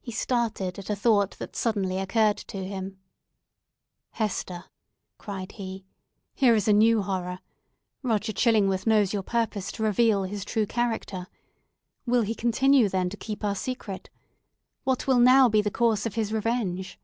[0.00, 2.98] He started at a thought that suddenly occurred to him.
[4.12, 4.64] "Hester!"
[5.18, 5.84] cried he,
[6.34, 7.40] "here is a new horror!
[8.02, 11.26] Roger Chillingworth knows your purpose to reveal his true character.
[12.06, 14.08] Will he continue, then, to keep our secret?
[14.84, 16.98] What will now be the course of his revenge?"